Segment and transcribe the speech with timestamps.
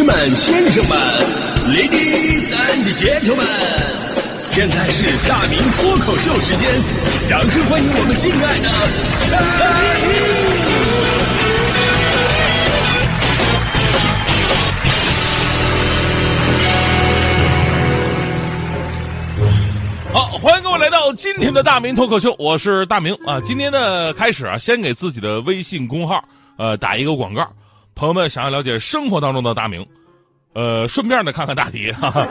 [0.00, 0.98] 士们、先生们、
[1.68, 3.44] ladies and gentlemen，
[4.48, 6.72] 现在是大明脱口秀时间，
[7.26, 8.70] 掌声欢迎我们敬爱的！
[20.14, 23.38] 好，欢迎各位来到今天的大明脱口秀，我是大明啊。
[23.44, 26.24] 今天的开始啊，先给自己的微信公号
[26.56, 27.46] 呃打一个广告。
[28.00, 29.86] 朋友们想要了解生活当中的大明，
[30.54, 32.26] 呃，顺便呢看看大迪，哈哈。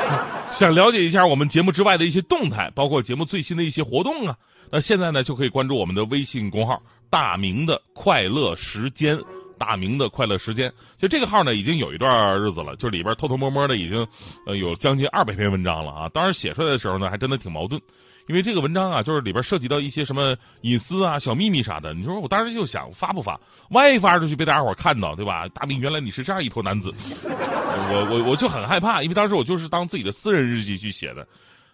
[0.56, 4.36] 想了解一下我们节目之外的一些动态，包括节目最新的一些活动啊，
[4.72, 6.80] 那现在呢就可以关注我们的微信公号
[7.10, 9.20] “大明的快乐时间”。
[9.60, 14.06] 大明的快乐时间，就这个号呢，已经有一段日子了，就里边偷偷摸摸的已经
[14.46, 16.08] 呃有将近二百篇文章了啊。
[16.08, 17.78] 当时写出来的时候呢，还真的挺矛盾，
[18.26, 21.92] 因为这个文章啊，就是里边涉及到一些什么隐私啊、小秘密啥的。
[21.92, 23.38] 你说我当时就想发不发？
[23.68, 25.46] 万一发出去被大家伙看到，对吧？
[25.48, 26.90] 大明原来你是这样一坨男子，
[27.26, 31.26] 我我我就很害怕，因为当时我就是当自己的私人日记去写的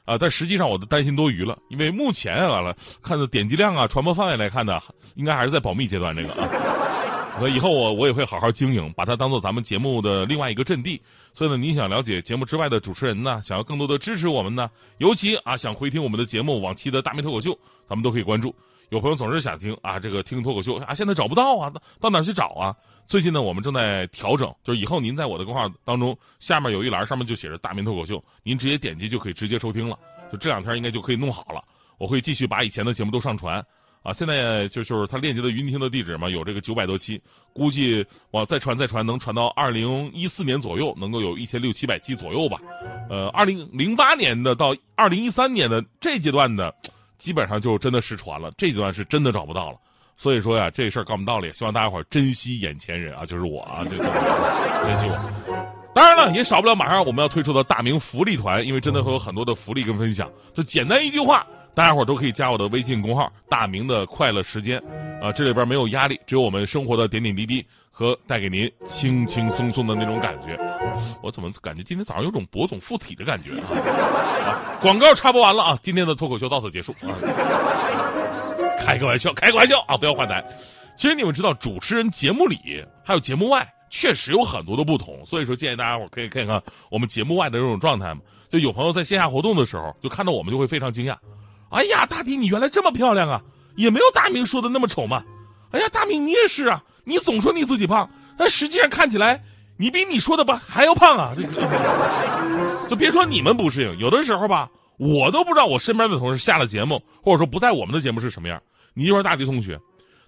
[0.04, 0.18] 啊。
[0.18, 4.80] 但实际上我的担心多余了，因为目前完了看的点击量啊、传播范围来看呢，
[5.14, 6.48] 应该还是在保密阶段这个啊。
[7.38, 11.02] 所以以后我我也会好好经营，把它当做咱们节目的另外一个阵地。
[11.34, 18.54] 所以呢，你想了解节目之外的主持人呢，想要更多的支持我们呢，尤其啊想回听我们的节目往期的大明脱口秀，咱们都可以关注。
[18.88, 22.74] 有朋友总是想听啊，这个听脱口秀啊，现在找不到啊，到哪去找啊？
[23.06, 29.98] 最近呢，我们正在调整，就是以后您在我的公号当中下面有一栏，上面就写着大明脱口秀，您直接点击就可以直接收听了。
[30.32, 31.62] 就这两天应该就可以弄好了，
[31.98, 33.62] 我会继续把以前的节目都上传。
[34.06, 37.20] 啊，现在就就是他链接的云听的地址嘛，有这个九百多期，
[37.52, 42.60] 估计往再传再传，能传到二零一四年左右，能够有一千六七百期左右吧。
[43.10, 46.72] 呃，二零零八年的到二零一三年的这阶段的，
[47.18, 49.78] 基本上就真的失传了，这阶段是真的找不到了。
[50.16, 55.72] 所以说呀，这事儿告诉道理，希望大家伙珍惜眼前人啊，就是我啊，这珍惜我。
[55.96, 60.30] 当然了，也少不了马上我们要推出的大明福利团，因为真的会有很多的福利跟分享。
[60.54, 61.44] 就简单一句话。
[61.76, 64.82] 大家伙都可以加我的微信公号“大明的快乐时间”，
[65.20, 70.58] 啊，这里边没有压力，只有我们生活的点点滴滴和带给您轻轻松松的那种感觉。
[71.22, 74.78] 我怎么感觉今天早上有种博总附体的感觉啊？
[74.80, 77.12] 广告插播完了啊，今天的脱口秀到此结束啊。
[78.78, 80.42] 开个玩笑，开个玩笑啊，不要换台。
[80.96, 82.56] 其实你们知道，主持人节目里
[83.04, 88.22] 还有节目外确实有很多的不同，所以说建议大家伙可以看看我们节目外的这种状态嘛。
[88.48, 91.14] 就有朋友在线下活动的时候，就看到我们就会非常惊讶。
[91.76, 93.42] 哎呀，大迪，你原来这么漂亮啊！
[93.74, 95.22] 也没有大明说的那么丑嘛。
[95.72, 99.42] 哎呀，大明你也是啊，你总说你自己胖，但实际上看起来
[99.76, 101.32] 你比你说的吧还要胖啊！
[102.88, 108.58] 就别说你们不适应，有的时候吧，我都不知道我身边的同事下了节目，或者说不在我们的节目是什么样。
[108.94, 109.78] 你就说大迪同学，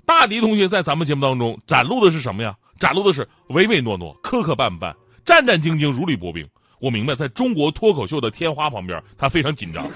[0.04, 2.54] 大迪同学在咱们节目当中展露的是什么呀？
[2.78, 4.92] 展露的是唯唯诺诺、磕磕绊绊、
[5.25, 6.47] 战战兢兢、如履薄冰。
[6.78, 9.87] 我明白，在中国脱口秀的天花旁边，他非常紧张。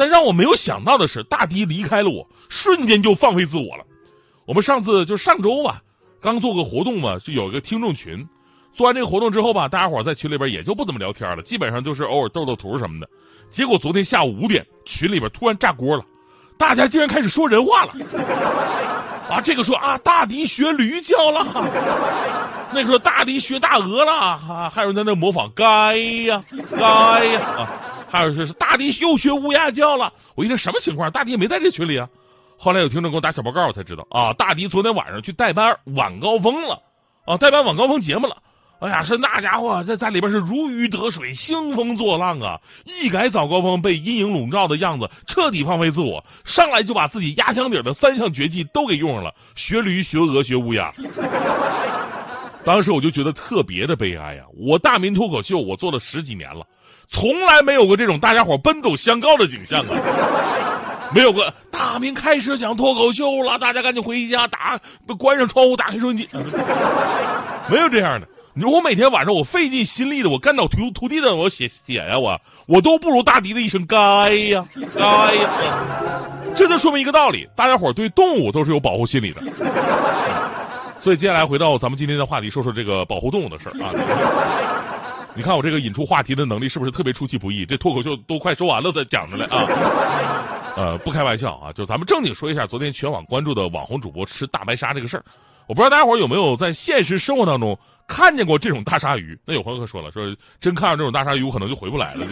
[0.00, 3.84] 但让我没有想到的是，大迪离开了我，瞬间就放飞自我了。
[4.46, 5.82] 我们上次就上周吧，
[6.22, 8.26] 刚做个活动嘛，就有一个听众群。
[8.74, 13.06] 做完这个活动之后吧，大家伙在群里边也就不怎么聊天了，基本上就是偶尔斗斗图什么的。
[13.50, 16.04] 结果昨天下午五点，群里边突然炸锅了，
[16.56, 17.92] 大家竟然开始说人话了。
[19.28, 21.46] 啊，这个说啊，大迪学驴叫了，
[22.72, 27.68] 那个说大迪学大鹅了，还有人在那模仿，该呀，该呀啊。
[28.10, 31.10] 还有是大迪又学乌鸦叫了，我一听什么情况？
[31.12, 32.08] 大迪也没在这群里啊。
[32.58, 36.82] 后来有听众给我打小报告，我才知道啊，大迪昨天晚上去代班晚高峰了
[37.24, 38.36] 啊，代班晚高峰节目了。
[38.80, 42.58] 哎呀，是那家伙在在里边是如鱼得水，兴风作浪啊！
[42.84, 50.90] 一改早高峰被阴影笼罩的样子，彻底放飞自我，上来就把自己压箱底的三项绝技都给用上了：学驴、学鹅、学乌鸦。
[52.64, 54.44] 当时我就觉得特别的悲哀呀！
[54.56, 56.64] 我大明脱口秀我做了十几年了。
[57.10, 61.10] 从来没有过这种大家伙奔走相告的景象啊！
[61.12, 64.78] 没有过大明开始讲脱口秀了，大家赶紧回家打
[65.18, 66.28] 关上窗户，打开收音机。
[67.68, 68.28] 没有这样的。
[68.54, 73.96] 你说我每天晚上我费尽心力的，我干倒徒徒弟的，我写写呀，我我都不如大迪的一声该
[74.32, 74.64] 呀
[74.96, 75.48] 该呀。
[76.54, 79.42] 这就说明一个道理：大家伙对动物都是有保护心理的。
[81.00, 83.90] 所以接下来回到咱们今天的话题，说说这个保护动物的事儿啊。
[85.34, 87.64] 你看我这个引出话题的能力是不是特别出其不意？
[87.64, 89.66] 这脱口秀都快说完了再讲出来啊！
[90.76, 95.24] 呃，不开玩笑啊，就咱们正经说一下昨天全网关注的网红主播吃大白鲨这个事儿。
[95.66, 97.78] 我不知道大家伙有没有在现实生活当中
[98.08, 99.38] 看见过这种大鲨鱼？
[99.44, 102.26] 那有朋友说了，说真看到这种大鲨鱼，我可能就回不来了。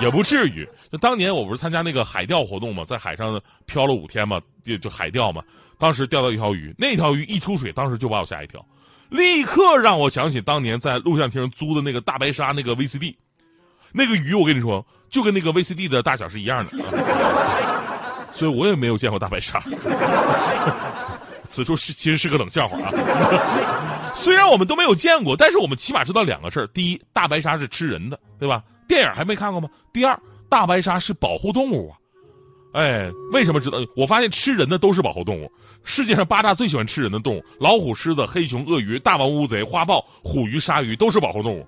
[0.00, 0.68] 也不至于。
[0.90, 5.42] 就当年我不是参加那个海钓活动嘛，在海上漂了五天嘛，就就海钓嘛。
[5.78, 8.64] 当时钓到一条鱼，那条鱼一出水，当时就把我吓一跳。
[9.10, 13.16] 立刻让我想起当年在录像厅租的那个大白鲨那个 VCD，
[13.92, 16.72] 那个鱼我跟你说，就跟那个 VCD 的大小是一样的，
[18.34, 19.62] 所以我也没有见过大白鲨。
[21.50, 24.12] 此处是其实是个冷笑话啊。
[24.14, 28.62] 虽然我们都没有见过，但是我们起码知道两个事儿：第一，大白鲨是吃人的，对吧？
[28.86, 29.68] 电影还没看过吗？
[29.92, 30.20] 第二，
[30.50, 31.96] 大白鲨是保护动物啊。
[32.72, 33.78] 哎，为什么知道？
[33.96, 35.50] 我发现吃人的都是保护动物。
[35.84, 41.66] 世界上八大最喜欢吃人的动物：老虎、狮子、黑熊、鳄鱼、大王乌贼、花豹、虎鱼、鲨鱼，都是保护动物。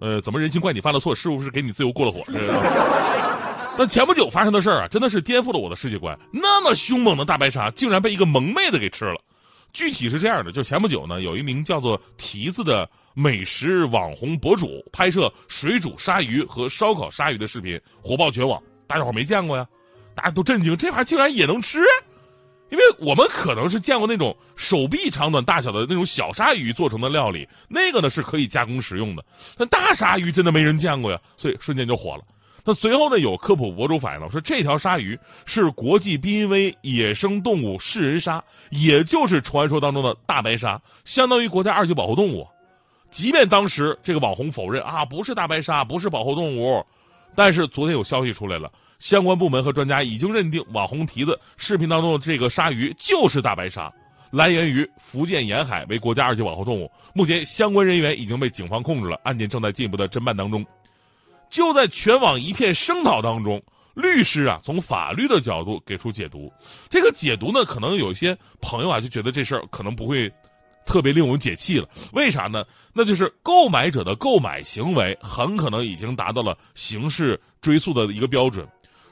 [0.00, 2.22] 呃，怎么人心怪你犯了错，是不是给你自由过了火？
[3.78, 6.18] 那前不久发生的事儿啊，真的是颠覆了我的世界观。
[6.32, 9.20] 那么凶猛的大白鲨，竟然被一个萌妹子给吃了。
[9.72, 18.60] 具体是这样的，就前不久呢，有一名叫做蹄子的美食网红博主拍摄水煮鲨鱼和烧烤鲨鱼的视频，火爆全网。
[18.88, 19.66] 大家伙没见过呀？
[20.14, 21.80] 大家都震惊，这玩意儿竟然也能吃？
[22.70, 29.24] 因为我们可能是见过那种手臂长短大小的那种小鲨鱼做成的料理，那个呢是可以加工食用的。
[29.58, 32.22] 但大鲨鱼真的没人见过呀，所以瞬间就火了。
[32.64, 42.46] 那随后呢，有科普博主反映了说，这条鲨鱼是国际濒危野生动物噬人鲨，也就是传说当中的大白鲨，相当于国家二级保护动物。
[43.10, 46.86] 即便当时这个网红否认啊，不是大白鲨，不是保护动物，
[47.34, 48.70] 但是昨天有消息出来了。
[49.00, 53.90] 相关部门和专家已经认定，网红蹄子视频当中的这个鲨鱼就是大白鲨，
[54.30, 56.92] 来源于福建沿海，为国家二级保护动物。
[57.14, 60.66] 目前相关人员已经被警方控制了，案件正在进一步的侦办当中。
[61.48, 63.62] 就在全网一片声讨当中，
[63.94, 66.52] 律师啊从法律的角度给出解读。
[66.90, 70.30] 这个解读呢，可能有些朋友啊就觉得这事儿可能不会
[70.84, 71.88] 特别令我们解气了。
[72.12, 72.64] 为啥呢？
[72.92, 78.68] 那就是购买者的购买行为很可能已经达到了刑事追诉的一个标准。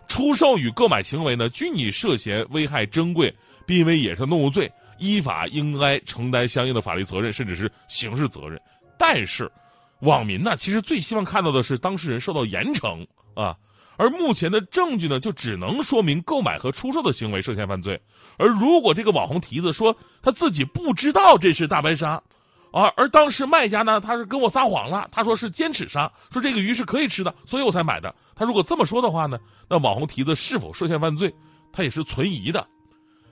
[0.08, 8.60] 出售与购买行为呢，均已涉嫌危害珍贵、濒危野生动物罪，依法应该承担相应的法律责任，甚至是刑事责任。
[8.99, 9.52] 但是，
[10.00, 13.56] 网民呢，其实最希望看到的是当事人受到严惩啊。
[13.96, 18.00] 而目前的证据呢，就只能说明购买和出售的行为涉嫌犯罪。
[18.38, 22.22] 而如果这个网红蹄子说他自己不知道这是大白鲨。
[22.73, 28.15] 啊，而当时卖家呢，他是跟我撒谎了，他说是尖齿鲨，说这个鱼是可以吃的，所以我才买的。
[28.35, 29.38] 他如果这么说的话呢，
[29.69, 31.35] 那网红蹄子是否涉嫌犯罪，
[31.73, 32.67] 他也是存疑的。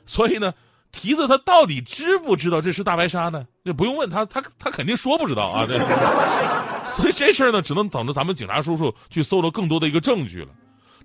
[0.07, 0.55] 所以呢，
[0.91, 3.47] 蹄子他到底知不知道这是大白鲨呢？
[3.63, 5.67] 也不用问他，他他肯定说不知道啊。
[5.67, 5.79] 对
[6.97, 10.49] 所以这事儿呢，只能等着咱们警察叔叔去搜罗更多的一个证据了。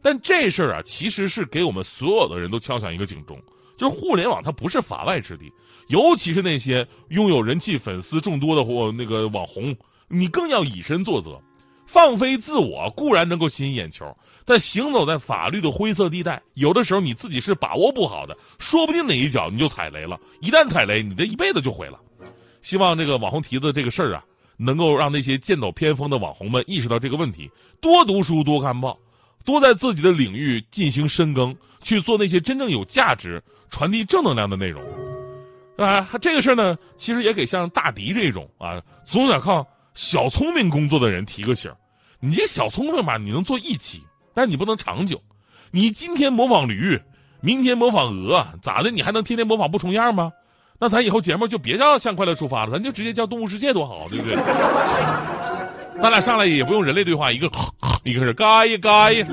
[0.01, 3.39] 但这事儿啊，其实是给我们所有的人都敲响一个警钟。
[3.77, 5.51] 就是互联网，它不是法外之地，
[5.87, 9.75] 尤其是那些拥有人气、粉丝众多的或那个网红，
[10.07, 11.41] 你更要以身作则。
[11.87, 14.15] 放飞自我固然能够吸引眼球，
[14.45, 20.17] 但行走在法律的灰色地带，有的时候你自己是把握不好的，说不定哪一脚你就踩雷了。
[20.39, 21.99] 一旦踩雷，你这一辈子就毁了。
[22.61, 24.23] 希望这个网红蹄子这个事儿啊，
[24.55, 27.51] 能够让那些剑走偏锋的网红们意识到这个问题，
[27.81, 28.97] 多读书，多看报，
[29.43, 33.43] 多在自己的领域进行深耕，去做那些真正有价值。
[33.71, 34.83] 传递正能量的内容
[35.77, 39.65] 啊，这个事儿呢，其实也给像大迪这种啊，总想靠
[39.95, 41.71] 小聪明工作的人提个醒。
[42.19, 44.03] 你这小聪明吧，你能做一期，
[44.35, 45.19] 但你不能长久。
[45.71, 47.01] 你今天模仿驴，
[47.41, 48.91] 明天模仿鹅，咋的？
[48.91, 50.31] 你还能天天模仿不重样吗？
[50.79, 54.35] 那咱以后节目就别叫向快乐出发了，咱就直接叫动物世界多好，对不对？
[56.01, 57.49] 咱俩上来也不用人类对话，一个
[58.03, 59.23] 一个是嘎一嘎一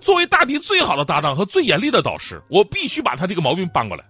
[0.00, 4.04] 作为大迪最好的搭档和最严厉的导师，我必须把他这个毛病搬过来。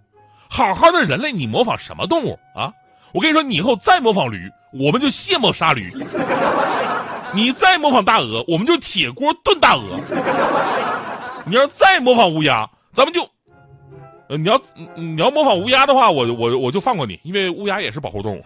[0.49, 2.73] 好好的人类，你模仿什么动物啊？
[3.12, 5.85] 我跟你说，你以后再模仿驴，我们就卸磨杀驴；
[7.33, 9.83] 你再模仿大鹅，我们就铁锅炖大鹅；
[11.47, 13.28] 你要再模仿乌鸦，咱们就……
[14.26, 14.61] 呃，你要
[14.97, 18.45] 你要模仿乌鸦的话，我我我就放过你，因为乌鸦也是保护动物。